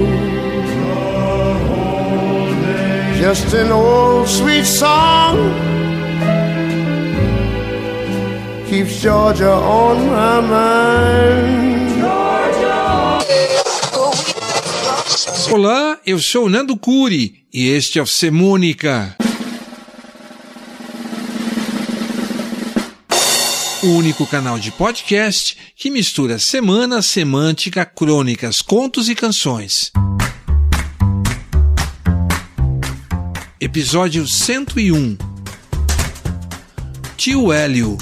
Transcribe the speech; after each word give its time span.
Just 3.19 3.53
an 3.53 3.69
old 3.69 4.29
sweet 4.29 4.65
song 4.65 5.35
keeps 8.69 9.01
Georgia 9.01 9.51
on 9.51 10.07
my 10.07 10.39
mind. 10.41 11.99
Olá, 15.51 15.99
eu 16.05 16.17
sou 16.19 16.47
Nando 16.47 16.77
Curi 16.77 17.43
e 17.53 17.67
este 17.67 17.99
é 17.99 18.01
o 18.01 18.05
Semônica. 18.05 19.17
O 23.83 23.87
único 23.97 24.25
canal 24.25 24.57
de 24.57 24.71
podcast 24.71 25.57
que 25.75 25.89
mistura 25.89 26.39
semana, 26.39 27.01
semântica, 27.01 27.85
crônicas, 27.85 28.61
contos 28.61 29.09
e 29.09 29.15
canções. 29.15 29.91
Episódio 33.61 34.25
101 34.25 35.17
Tio 37.17 37.51
Hélio 37.51 37.97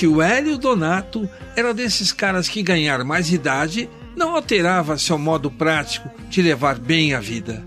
the 0.00 0.06
Tio 0.06 0.22
Hélio 0.22 0.56
Donato 0.56 1.28
era 1.54 1.74
desses 1.74 2.10
caras 2.10 2.48
que 2.48 2.62
ganhar 2.62 3.04
mais 3.04 3.30
idade 3.30 3.88
não 4.16 4.34
alterava 4.34 4.96
seu 4.96 5.18
modo 5.18 5.50
prático 5.50 6.10
de 6.30 6.40
levar 6.40 6.78
bem 6.78 7.12
a 7.12 7.20
vida. 7.20 7.62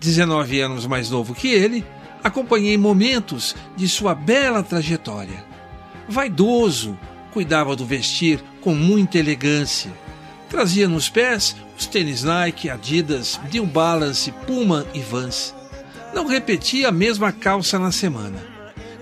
19 0.00 0.60
anos 0.60 0.86
mais 0.86 1.10
novo 1.10 1.32
que 1.32 1.48
ele, 1.48 1.84
acompanhei 2.24 2.76
momentos 2.76 3.54
de 3.76 3.88
sua 3.88 4.14
bela 4.16 4.64
trajetória. 4.64 5.44
Vaidoso, 6.08 6.98
cuidava 7.32 7.76
do 7.76 7.86
vestir 7.86 8.42
com 8.60 8.74
muita 8.74 9.18
elegância. 9.18 9.92
Trazia 10.48 10.88
nos 10.88 11.08
pés 11.08 11.54
os 11.78 11.86
tênis 11.86 12.24
Nike, 12.24 12.68
Adidas, 12.68 13.40
New 13.52 13.64
Balance, 13.64 14.32
Puma 14.44 14.84
e 14.92 15.00
Vans. 15.00 15.54
Não 16.12 16.26
repetia 16.26 16.88
a 16.88 16.92
mesma 16.92 17.30
calça 17.30 17.78
na 17.78 17.92
semana. 17.92 18.44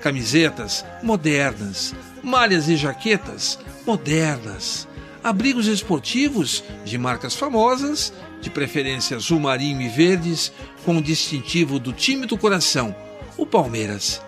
Camisetas 0.03 0.85
modernas, 1.03 1.95
malhas 2.23 2.69
e 2.69 2.77
jaquetas 2.77 3.59
modernas, 3.87 4.87
abrigos 5.23 5.67
esportivos 5.67 6.63
de 6.85 6.99
marcas 6.99 7.35
famosas, 7.35 8.13
de 8.41 8.51
preferência 8.51 9.17
azul 9.17 9.41
marinho 9.41 9.81
e 9.81 9.89
verdes, 9.89 10.53
com 10.85 10.97
o 10.99 11.03
distintivo 11.03 11.79
do 11.79 11.93
time 11.93 12.27
do 12.27 12.37
coração, 12.37 12.95
o 13.37 13.45
Palmeiras. 13.45 14.23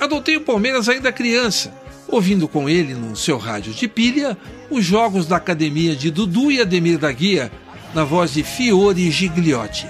Adotei 0.00 0.36
o 0.36 0.40
Palmeiras 0.40 0.88
ainda 0.88 1.12
criança, 1.12 1.72
ouvindo 2.08 2.48
com 2.48 2.68
ele 2.68 2.94
no 2.94 3.14
seu 3.14 3.38
rádio 3.38 3.72
de 3.72 3.86
pilha 3.86 4.36
os 4.70 4.84
jogos 4.84 5.26
da 5.26 5.36
academia 5.36 5.94
de 5.94 6.10
Dudu 6.10 6.50
e 6.50 6.60
Ademir 6.60 6.98
da 6.98 7.12
Guia, 7.12 7.52
na 7.94 8.04
voz 8.04 8.32
de 8.32 8.42
Fiore 8.42 9.10
Gigliotti. 9.10 9.86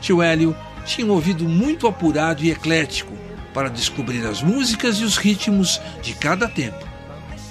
Tio 0.00 0.20
Hélio 0.20 0.56
tinha 0.84 1.06
um 1.06 1.10
ouvido 1.10 1.48
muito 1.48 1.86
apurado 1.86 2.42
e 2.42 2.50
eclético 2.50 3.21
para 3.52 3.68
descobrir 3.68 4.26
as 4.26 4.42
músicas 4.42 4.96
e 4.96 5.04
os 5.04 5.16
ritmos 5.16 5.80
de 6.02 6.14
cada 6.14 6.48
tempo. 6.48 6.86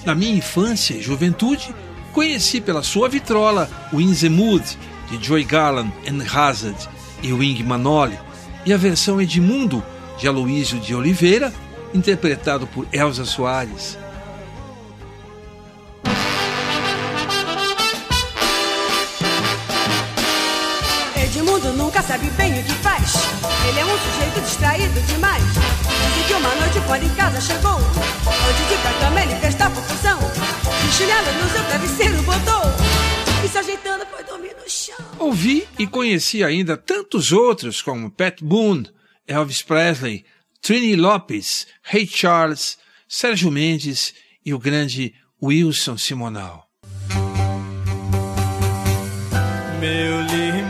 Na 0.04 0.14
minha 0.14 0.34
infância 0.34 0.94
e 0.94 1.02
juventude, 1.02 1.74
conheci 2.12 2.60
pela 2.60 2.82
sua 2.82 3.08
vitrola 3.08 3.70
o 3.92 4.00
In 4.00 4.14
the 4.14 4.28
Mood, 4.28 4.64
de 5.10 5.24
Joy 5.24 5.44
Garland 5.44 5.92
and 6.08 6.22
Hazard 6.32 6.88
e 7.22 7.32
Wing 7.32 7.62
Manoli, 7.62 8.18
e 8.64 8.72
a 8.72 8.76
versão 8.76 9.20
Edmundo, 9.20 9.82
de 10.18 10.26
Aloísio 10.26 10.78
de 10.78 10.94
Oliveira, 10.94 11.52
interpretado 11.94 12.66
por 12.66 12.86
Elza 12.92 13.24
Soares. 13.24 13.98
Sabe 22.06 22.28
bem 22.30 22.58
o 22.58 22.64
que 22.64 22.72
faz. 22.74 23.14
Ele 23.68 23.80
é 23.80 23.84
um 23.84 23.98
sujeito 23.98 24.40
distraído 24.40 25.00
demais. 25.02 25.42
Dizem 25.44 26.24
que 26.26 26.34
uma 26.34 26.54
noite 26.56 26.80
fora 26.80 27.04
em 27.04 27.14
casa 27.14 27.40
chegou. 27.40 27.76
Onde 27.76 28.68
de 28.68 29.00
cama 29.00 29.22
ele 29.22 29.34
fez 29.36 29.54
confusão. 29.54 30.18
De 30.18 30.92
chinelo 30.92 31.32
no 31.42 31.50
seu 31.50 31.64
travesseiro 31.64 32.22
botou. 32.22 32.62
E 33.44 33.48
se 33.48 33.58
ajeitando 33.58 34.04
foi 34.06 34.24
dormir 34.24 34.54
no 34.62 34.68
chão. 34.68 34.96
Ouvi 35.18 35.66
e 35.78 35.86
conheci 35.86 36.44
ainda 36.44 36.76
tantos 36.76 37.32
outros 37.32 37.80
como 37.80 38.10
Pat 38.10 38.40
Boone, 38.42 38.90
Elvis 39.26 39.62
Presley, 39.62 40.24
Trini 40.60 40.96
Lopes, 40.96 41.66
Ray 41.82 42.06
Charles, 42.06 42.78
Sérgio 43.08 43.50
Mendes 43.50 44.14
e 44.44 44.52
o 44.52 44.58
grande 44.58 45.14
Wilson 45.42 45.96
Simonal. 45.96 46.68
Meu 49.80 50.20
limão, 50.22 50.61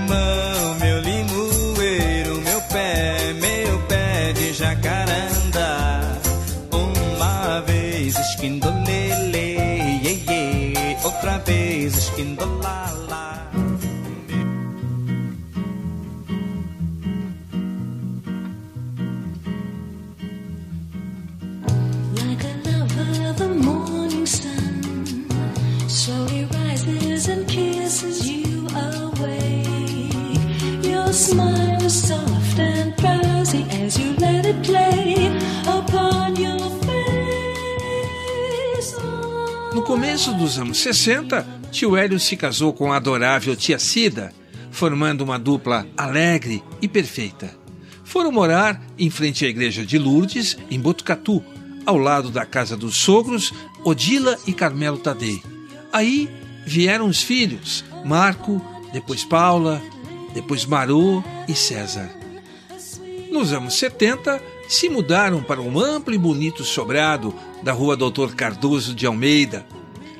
Like 11.82 11.94
a 22.44 22.54
lover, 22.62 23.32
the 23.36 23.48
morning 23.48 24.26
sun 24.26 25.26
slowly 25.88 26.44
rises 26.54 27.26
and 27.28 27.48
kisses 27.48 28.30
you 28.30 28.68
awake. 28.68 30.38
Your 30.84 31.12
smile 31.12 31.82
is 31.82 32.06
soft 32.08 32.58
and 32.60 32.94
drowsy 32.94 33.66
as 33.70 33.98
you 33.98 34.14
let 34.18 34.46
it 34.46 34.62
play 34.62 35.36
upon 35.66 36.36
your 36.36 36.60
face. 36.86 36.92
No 39.74 39.82
começo 39.82 40.32
dos 40.34 40.58
anos 40.60 40.78
60, 40.78 41.44
tio 41.72 41.96
Hélio 41.96 42.20
se 42.20 42.36
casou 42.36 42.72
com 42.74 42.92
a 42.92 42.96
adorável 42.96 43.56
tia 43.56 43.78
Cida, 43.78 44.30
formando 44.70 45.22
uma 45.22 45.38
dupla 45.38 45.86
alegre 45.96 46.62
e 46.82 46.86
perfeita. 46.86 47.56
Foram 48.04 48.30
morar 48.30 48.80
em 48.98 49.08
frente 49.08 49.44
à 49.46 49.48
igreja 49.48 49.84
de 49.84 49.98
Lourdes, 49.98 50.56
em 50.70 50.78
Botucatu, 50.78 51.42
ao 51.86 51.96
lado 51.96 52.30
da 52.30 52.44
casa 52.44 52.76
dos 52.76 52.98
sogros 52.98 53.52
Odila 53.82 54.38
e 54.46 54.52
Carmelo 54.52 54.98
Tadei. 54.98 55.42
Aí 55.90 56.28
vieram 56.66 57.06
os 57.06 57.22
filhos, 57.22 57.82
Marco, 58.04 58.62
depois 58.92 59.24
Paula, 59.24 59.82
depois 60.34 60.66
Marô 60.66 61.24
e 61.48 61.54
César. 61.54 62.10
Nos 63.30 63.50
anos 63.54 63.74
70, 63.74 64.42
se 64.68 64.90
mudaram 64.90 65.42
para 65.42 65.62
um 65.62 65.80
amplo 65.80 66.12
e 66.12 66.18
bonito 66.18 66.64
sobrado 66.64 67.34
da 67.62 67.72
rua 67.72 67.96
Doutor 67.96 68.34
Cardoso 68.34 68.94
de 68.94 69.06
Almeida. 69.06 69.64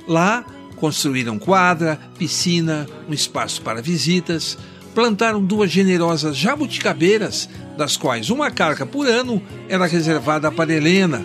Lá 0.08 0.44
Construíram 0.82 1.38
quadra, 1.38 1.96
piscina, 2.18 2.88
um 3.08 3.14
espaço 3.14 3.62
para 3.62 3.80
visitas, 3.80 4.58
plantaram 4.92 5.40
duas 5.40 5.70
generosas 5.70 6.36
jabuticabeiras, 6.36 7.48
das 7.78 7.96
quais 7.96 8.30
uma 8.30 8.50
carga 8.50 8.84
por 8.84 9.06
ano 9.06 9.40
era 9.68 9.86
reservada 9.86 10.50
para 10.50 10.72
Helena, 10.72 11.24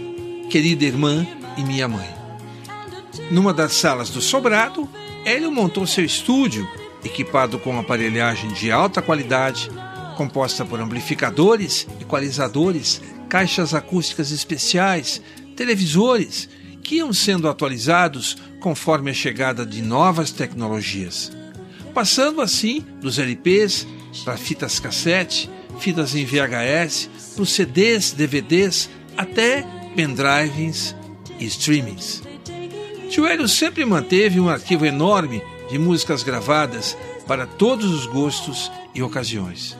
querida 0.51 0.86
irmã 0.86 1.25
e 1.57 1.63
minha 1.63 1.88
mãe. 1.88 2.07
Numa 3.31 3.51
das 3.51 3.74
salas 3.74 4.12
do 4.12 4.21
sobrado, 4.21 4.88
Hélio 5.25 5.51
montou 5.51 5.88
seu 5.88 6.06
estúdio, 6.06 6.69
equipado 7.04 7.57
com 7.57 7.80
aparelhagem 7.80 8.54
de 8.54 8.71
alta 8.71 9.01
qualidade, 9.01 9.71
composta 10.15 10.63
por 10.63 10.80
amplificadores, 10.80 11.88
equalizadores, 12.00 13.01
caixas 13.27 13.74
acústicas 13.74 14.30
especiais, 14.30 15.19
televisores, 15.56 16.48
que 16.88 16.95
iam 16.95 17.12
sendo 17.12 17.50
atualizados 17.50 18.38
conforme 18.62 19.12
a 19.12 19.13
chegada 19.13 19.66
de 19.66 19.81
novas 19.81 20.31
tecnologias. 20.31 21.34
Passando 21.94 22.39
assim 22.39 22.80
dos 23.01 23.19
LPs 23.19 23.86
para 24.24 24.38
fitas 24.38 24.80
cassete, 24.80 25.50
fitas 25.81 26.16
em 26.16 26.24
VHS, 26.24 27.10
para 27.36 27.45
CDs, 27.45 28.13
DVDs, 28.13 28.89
até 29.18 29.66
pendrives 29.98 30.95
e 31.38 31.45
streamings. 31.48 32.24
Tio 33.10 33.28
Hélio 33.28 33.50
sempre 33.50 33.83
manteve 33.83 34.40
um 34.40 34.48
arquivo 34.48 34.86
enorme 34.86 35.44
de 35.69 35.78
músicas 35.78 36.24
gravadas 36.24 36.98
para 37.28 37.45
todos 37.45 37.92
os 37.92 38.06
gostos 38.06 38.72
e 38.95 39.04
ocasiões. 39.04 39.78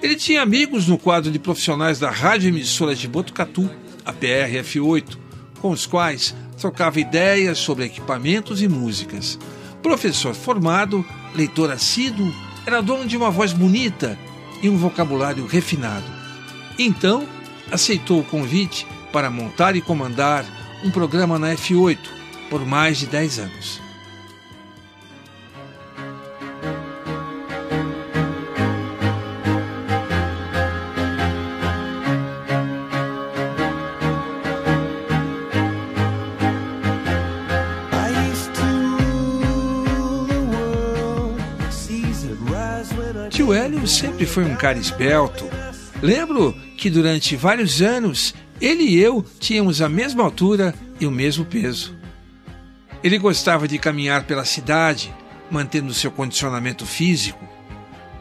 Ele 0.00 0.16
tinha 0.16 0.40
amigos 0.40 0.88
no 0.88 0.96
quadro 0.96 1.30
de 1.30 1.38
profissionais 1.38 1.98
da 1.98 2.10
Rádio 2.10 2.48
Emissora 2.48 2.94
de 2.94 3.06
Botucatu, 3.06 3.70
a 4.06 4.12
PRF8, 4.12 5.23
com 5.64 5.70
os 5.70 5.86
quais 5.86 6.34
trocava 6.58 7.00
ideias 7.00 7.56
sobre 7.56 7.86
equipamentos 7.86 8.60
e 8.60 8.68
músicas. 8.68 9.38
Professor 9.82 10.34
formado, 10.34 11.02
leitor 11.34 11.70
assíduo, 11.70 12.30
era 12.66 12.82
dono 12.82 13.06
de 13.06 13.16
uma 13.16 13.30
voz 13.30 13.54
bonita 13.54 14.18
e 14.62 14.68
um 14.68 14.76
vocabulário 14.76 15.46
refinado. 15.46 16.04
Então, 16.78 17.26
aceitou 17.72 18.20
o 18.20 18.24
convite 18.24 18.86
para 19.10 19.30
montar 19.30 19.74
e 19.74 19.80
comandar 19.80 20.44
um 20.84 20.90
programa 20.90 21.38
na 21.38 21.54
F8 21.54 21.98
por 22.50 22.66
mais 22.66 22.98
de 22.98 23.06
10 23.06 23.38
anos. 23.38 23.83
Tio 43.44 43.52
Hélio 43.52 43.86
sempre 43.86 44.24
foi 44.24 44.42
um 44.42 44.56
cara 44.56 44.78
esbelto. 44.78 45.44
Lembro 46.00 46.56
que 46.78 46.88
durante 46.88 47.36
vários 47.36 47.82
anos 47.82 48.34
ele 48.58 48.84
e 48.84 48.98
eu 48.98 49.22
tínhamos 49.38 49.82
a 49.82 49.88
mesma 49.88 50.24
altura 50.24 50.74
e 50.98 51.06
o 51.06 51.10
mesmo 51.10 51.44
peso. 51.44 51.94
Ele 53.02 53.18
gostava 53.18 53.68
de 53.68 53.78
caminhar 53.78 54.24
pela 54.24 54.46
cidade, 54.46 55.14
mantendo 55.50 55.92
seu 55.92 56.10
condicionamento 56.10 56.86
físico. 56.86 57.46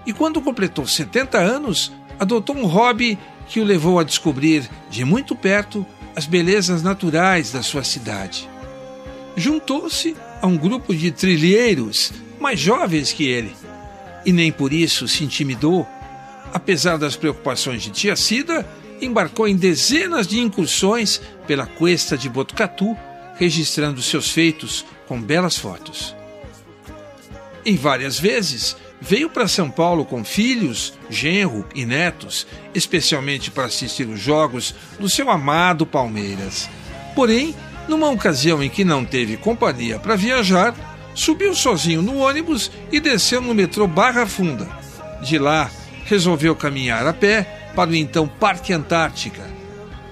E 0.05 0.11
quando 0.11 0.41
completou 0.41 0.85
70 0.85 1.37
anos, 1.37 1.89
adotou 2.19 2.57
um 2.57 2.65
hobby 2.65 3.17
que 3.47 3.61
o 3.61 3.63
levou 3.63 3.99
a 3.99 4.03
descobrir 4.03 4.69
de 4.89 5.05
muito 5.05 5.37
perto 5.37 5.85
as 6.17 6.25
belezas 6.25 6.83
naturais 6.83 7.49
da 7.49 7.63
sua 7.63 7.85
cidade. 7.85 8.49
Juntou-se 9.37 10.17
a 10.41 10.47
um 10.47 10.57
grupo 10.57 10.93
de 10.93 11.11
trilheiros 11.13 12.11
mais 12.41 12.59
jovens 12.59 13.13
que 13.13 13.23
ele 13.23 13.62
e 14.25 14.31
nem 14.31 14.51
por 14.51 14.71
isso 14.71 15.07
se 15.07 15.23
intimidou. 15.23 15.87
Apesar 16.53 16.97
das 16.97 17.15
preocupações 17.15 17.81
de 17.81 17.89
tia 17.89 18.15
Cida, 18.15 18.67
embarcou 19.01 19.47
em 19.47 19.55
dezenas 19.55 20.27
de 20.27 20.39
incursões 20.39 21.21
pela 21.47 21.65
cuesta 21.65 22.17
de 22.17 22.29
Botucatu, 22.29 22.95
registrando 23.35 24.01
seus 24.01 24.29
feitos 24.29 24.85
com 25.07 25.21
belas 25.21 25.57
fotos. 25.57 26.15
Em 27.65 27.75
várias 27.75 28.19
vezes, 28.19 28.75
veio 29.01 29.29
para 29.29 29.47
São 29.47 29.69
Paulo 29.69 30.05
com 30.05 30.23
filhos, 30.23 30.93
genro 31.09 31.65
e 31.73 31.85
netos, 31.85 32.45
especialmente 32.73 33.49
para 33.49 33.65
assistir 33.65 34.07
os 34.07 34.19
jogos 34.19 34.75
do 34.99 35.09
seu 35.09 35.29
amado 35.29 35.85
Palmeiras. 35.85 36.69
Porém, 37.15 37.55
numa 37.87 38.09
ocasião 38.09 38.61
em 38.63 38.69
que 38.69 38.83
não 38.83 39.03
teve 39.03 39.37
companhia 39.37 39.99
para 39.99 40.15
viajar, 40.15 40.93
subiu 41.13 41.54
sozinho 41.54 42.01
no 42.01 42.18
ônibus 42.18 42.71
e 42.92 43.00
desceu 43.00 43.42
no 43.42 43.54
metrô 43.54 43.88
Barra 43.88 44.25
Funda. 44.25 44.68
De 45.21 45.38
lá, 45.38 45.69
resolveu 46.06 46.56
caminhar 46.56 47.07
a 47.07 47.13
pé 47.13 47.71
para 47.75 47.89
o 47.89 47.95
então 47.95 48.27
Parque 48.27 48.74
Antártica. 48.74 49.44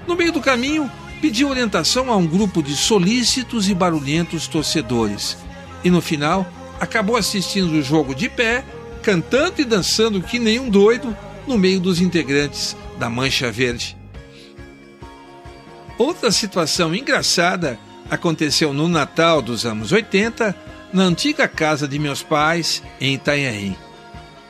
No 0.08 0.16
meio 0.16 0.32
do 0.32 0.42
caminho, 0.42 0.90
pediu 1.22 1.50
orientação 1.50 2.12
a 2.12 2.16
um 2.16 2.26
grupo 2.26 2.64
de 2.64 2.76
solícitos 2.76 3.70
e 3.70 3.74
barulhentos 3.74 4.48
torcedores. 4.48 5.38
E 5.84 5.90
no 5.90 6.02
final, 6.02 6.48
acabou 6.80 7.16
assistindo 7.16 7.74
o 7.74 7.84
jogo 7.84 8.16
de 8.16 8.28
pé, 8.28 8.64
cantando 9.04 9.62
e 9.62 9.66
dançando 9.66 10.22
que 10.22 10.40
nem 10.40 10.60
um 10.60 10.70
doido 10.70 11.16
no 11.48 11.58
meio 11.58 11.80
dos 11.80 12.02
integrantes 12.02 12.76
da 12.98 13.10
Mancha 13.10 13.52
Verde. 13.52 13.96
Outra 15.98 16.32
situação 16.32 16.96
engraçada 16.96 17.78
aconteceu 18.10 18.74
no 18.74 18.88
Natal 18.88 19.42
dos 19.42 19.66
anos 19.66 19.92
80, 19.92 20.56
na 20.94 21.04
antiga 21.04 21.48
casa 21.48 21.88
de 21.88 21.98
meus 21.98 22.22
pais, 22.22 22.84
em 23.00 23.16
Itanhaém. 23.16 23.78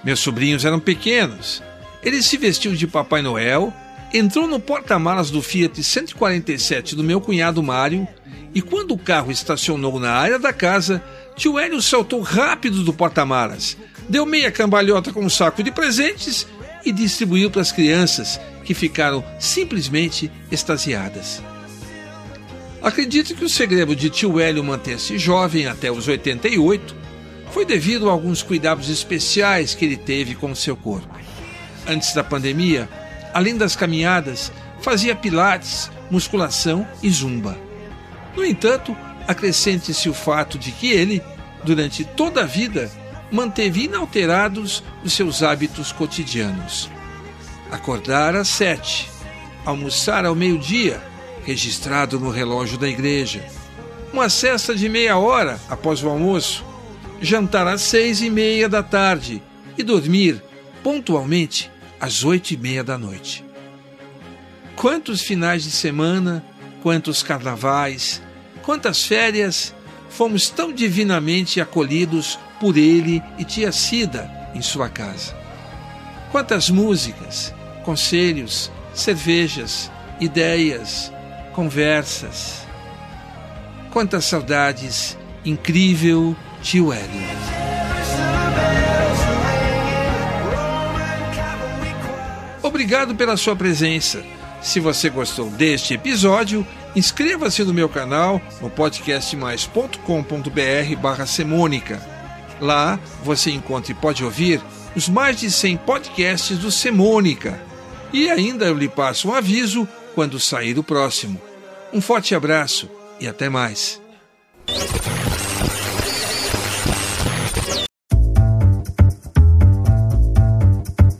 Meus 0.04 0.20
sobrinhos 0.20 0.66
eram 0.66 0.80
pequenos. 0.80 1.62
Ele 2.04 2.22
se 2.24 2.38
vestiu 2.38 2.76
de 2.76 2.88
Papai 2.88 3.22
Noel, 3.22 3.74
entrou 4.14 4.48
no 4.48 4.60
porta-malas 4.60 5.30
do 5.30 5.42
Fiat 5.42 5.84
147 5.84 6.96
do 6.96 7.04
meu 7.04 7.22
cunhado 7.22 7.62
Mário 7.62 8.08
e, 8.54 8.62
quando 8.62 8.94
o 8.94 8.98
carro 8.98 9.32
estacionou 9.32 10.00
na 10.00 10.12
área 10.12 10.40
da 10.40 10.52
casa, 10.52 11.04
tio 11.36 11.60
Hélio 11.60 11.82
saltou 11.82 12.22
rápido 12.22 12.84
do 12.84 12.94
porta-malas, 12.94 13.78
deu 14.10 14.26
meia 14.26 14.52
cambalhota 14.52 15.14
com 15.14 15.24
um 15.24 15.30
saco 15.30 15.64
de 15.64 15.72
presentes 15.72 16.48
e 16.84 16.92
distribuiu 16.92 17.52
para 17.52 17.62
as 17.62 17.72
crianças, 17.72 18.40
que 18.66 18.74
ficaram 18.74 19.24
simplesmente 19.40 20.32
extasiadas. 20.52 21.42
Acredito 22.82 23.36
que 23.36 23.46
o 23.46 23.50
segredo 23.50 23.96
de 23.96 24.10
tio 24.10 24.40
Hélio 24.40 24.64
manter-se 24.64 25.18
jovem 25.20 25.68
até 25.68 25.92
os 25.92 26.08
88 26.08 26.96
foi 27.52 27.64
devido 27.64 28.10
a 28.10 28.12
alguns 28.12 28.42
cuidados 28.42 28.90
especiais 28.90 29.76
que 29.76 29.86
ele 29.86 29.98
teve 29.98 30.34
com 30.34 30.52
o 30.52 30.56
seu 30.56 30.76
corpo. 30.76 31.16
Antes 31.88 32.14
da 32.14 32.24
pandemia, 32.24 32.90
além 33.34 33.56
das 33.56 33.76
caminhadas, 33.76 34.52
fazia 34.82 35.16
pilates, 35.16 35.92
musculação 36.10 36.88
e 37.04 37.10
zumba. 37.12 37.56
No 38.36 38.44
entanto, 38.44 38.98
acrescente-se 39.28 40.10
o 40.10 40.14
fato 40.14 40.58
de 40.58 40.72
que 40.72 40.92
ele, 40.92 41.22
durante 41.64 42.04
toda 42.04 42.42
a 42.42 42.48
vida, 42.48 42.90
manteve 43.32 43.84
inalterados 43.84 44.84
os 45.04 45.14
seus 45.14 45.44
hábitos 45.44 45.92
cotidianos. 45.92 46.90
Acordar 47.72 48.36
às 48.36 48.48
sete, 48.48 49.10
almoçar 49.66 50.26
ao 50.26 50.36
meio-dia, 50.36 51.11
registrado 51.44 52.20
no 52.20 52.30
relógio 52.30 52.78
da 52.78 52.88
igreja, 52.88 53.44
uma 54.14 54.30
cesta 54.30 54.76
de 54.76 54.88
meia 54.90 55.18
hora 55.18 55.60
após 55.70 56.04
o 56.04 56.10
almoço, 56.10 56.66
jantar 57.22 57.68
às 57.68 57.82
seis 57.82 58.22
e 58.22 58.30
meia 58.30 58.68
da 58.68 58.84
tarde 58.84 59.42
e 59.78 59.84
dormir 59.84 60.42
pontualmente 60.84 61.72
às 62.00 62.24
oito 62.24 62.52
e 62.52 62.58
meia 62.58 62.84
da 62.84 62.98
noite. 62.98 63.46
Quantos 64.76 65.22
finais 65.22 65.64
de 65.64 65.72
semana, 65.72 66.44
quantos 66.82 67.22
carnavais, 67.22 68.22
quantas 68.64 69.04
férias 69.04 69.74
fomos 70.10 70.50
tão 70.50 70.74
divinamente 70.74 71.62
acolhidos 71.62 72.38
por 72.60 72.78
ele 72.78 73.22
e 73.38 73.46
tia 73.46 73.72
Cida 73.72 74.30
em 74.54 74.62
sua 74.62 74.90
casa. 74.90 75.36
Quantas 76.32 76.70
músicas, 76.70 77.54
conselhos, 77.84 78.72
cervejas, 78.94 79.92
ideias, 80.20 81.12
conversas. 81.54 82.66
Quantas 83.92 84.26
saudades, 84.26 85.18
incrível 85.46 86.36
tio 86.62 86.94
Hélio. 86.94 87.22
Obrigado 92.64 93.16
pela 93.16 93.38
sua 93.38 93.56
presença. 93.56 94.24
Se 94.62 94.80
você 94.80 95.10
gostou 95.10 95.50
deste 95.50 95.96
episódio, 95.96 96.66
inscreva-se 96.96 97.64
no 97.64 97.74
meu 97.74 97.90
canal 97.90 98.40
no 98.62 98.70
podcastmais.com.br 98.70 100.96
barra 101.02 101.26
Semônica. 101.26 102.00
Lá 102.60 103.00
você 103.24 103.50
encontra 103.52 103.92
e 103.92 103.96
pode 103.96 104.24
ouvir 104.24 104.62
os 104.96 105.10
mais 105.10 105.40
de 105.40 105.50
100 105.50 105.78
podcasts 105.78 106.60
do 106.60 106.72
Semônica. 106.72 107.60
E 108.14 108.30
ainda 108.30 108.66
eu 108.66 108.78
lhe 108.78 108.88
passo 108.88 109.30
um 109.30 109.34
aviso 109.34 109.90
quando 110.14 110.40
sair 110.40 110.78
o 110.78 110.84
próximo. 110.84 111.42
Um 111.94 112.02
forte 112.02 112.36
abraço 112.36 112.90
e 113.20 113.28
até 113.28 113.50
mais. 113.50 114.00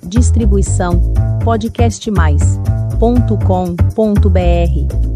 Distribuição 0.04 1.14
podcast 1.44 2.12
podcastmais.com.br 2.12 5.11